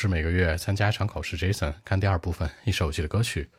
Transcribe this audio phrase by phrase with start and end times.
[0.00, 1.36] 是每个月参加一场考试。
[1.36, 3.50] Jason 看第二部分，一首记的歌曲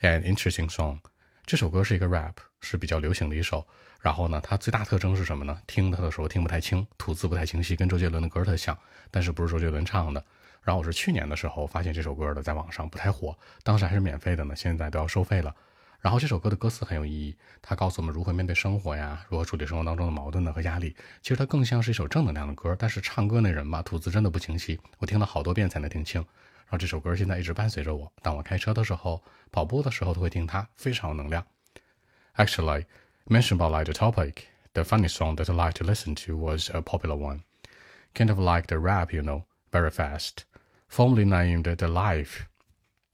[0.00, 1.00] ，An interesting song。
[1.44, 3.66] 这首歌是一个 rap，是比较流行的一首。
[4.00, 5.60] 然后呢，它最大特征是什么呢？
[5.66, 8.78] 听它的时候听不太清，吐字不太清晰，跟周杰伦的歌特像，
[9.10, 10.24] 但是不是周杰伦唱的。
[10.62, 15.52] 然后我是去年的时候发现这首歌的，在网上不太火，当时还是免费的呢，现在都要收费了。
[16.00, 20.94] 然后这首歌的歌词很有意义，它告诉我们如何面对生活呀，如何处理生活当中的矛盾呢和压力。
[21.22, 26.20] 其实它更像是一首正能量的歌，但是唱歌那人吧，吐字真的不清晰，我听了好多遍才能听清。
[26.20, 31.44] 然后这首歌现在一直伴随着我，当我开车的时候、跑步的时候都会听它，非常有能量。
[32.36, 32.84] Actually,
[33.26, 36.70] mention about like the topic, the funny song that I like to listen to was
[36.70, 37.40] a popular one,
[38.14, 40.44] kind of like the rap, you know, very fast,
[40.88, 42.42] formerly named The Life.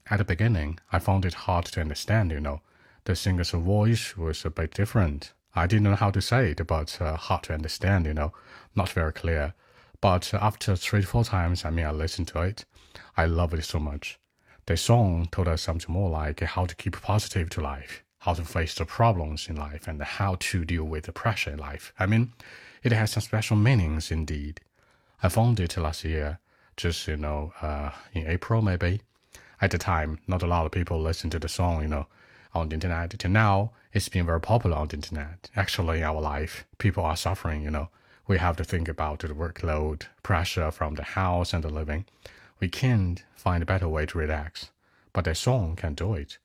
[0.07, 2.61] At the beginning, I found it hard to understand, you know
[3.05, 5.33] the singer's voice was a bit different.
[5.55, 8.33] I didn't know how to say it, but uh, hard to understand, you know,
[8.75, 9.53] not very clear.
[10.01, 12.65] But after three, four times, I mean, I listened to it,
[13.15, 14.19] I love it so much.
[14.65, 18.43] The song told us something more like how to keep positive to life, how to
[18.43, 21.93] face the problems in life, and how to deal with the pressure in life.
[21.99, 22.33] I mean,
[22.83, 24.61] it has some special meanings indeed.
[25.21, 26.39] I found it last year,
[26.75, 29.01] just, you know, uh, in April maybe.
[29.61, 32.07] At the time, not a lot of people listened to the song, you know,
[32.55, 33.17] on the internet.
[33.17, 35.49] Till now, it's been very popular on the internet.
[35.55, 37.89] Actually, in our life, people are suffering, you know.
[38.27, 42.05] We have to think about the workload, pressure from the house and the living.
[42.59, 44.71] We can't find a better way to relax,
[45.13, 46.37] but a song can do it.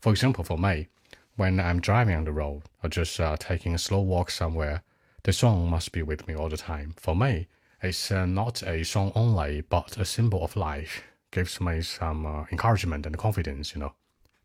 [0.00, 0.88] For example, for me,
[1.36, 4.82] when I'm driving on the road or just uh, taking a slow walk somewhere,
[5.22, 6.94] the song must be with me all the time.
[6.96, 7.46] For me,
[7.80, 11.02] it's uh, not a song only, but a symbol of life.
[11.30, 13.94] Gives me some uh, encouragement and confidence, you know.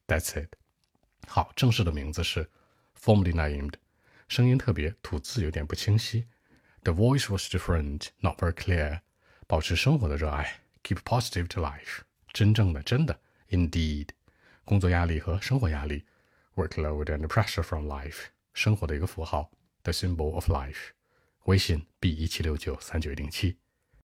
[0.07, 0.55] That's it.
[1.27, 2.49] 好，正式的名字是
[2.99, 3.73] formally named，
[4.27, 6.25] 声音特别，吐字有点不清晰。
[6.83, 9.01] The voice was different, not very clear。
[9.45, 11.99] 保持生活的热爱，keep positive to life。
[12.31, 14.09] 真正的，真的，indeed。
[14.63, 16.05] 工作压力和生活压力
[16.55, 18.25] ，workload and pressure from life。
[18.53, 19.51] 生活的一个符号
[19.83, 20.91] ，the symbol of life。
[21.43, 23.57] 微信 b 一七六九三九零七。